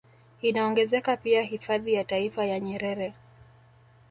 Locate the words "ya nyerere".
2.45-3.13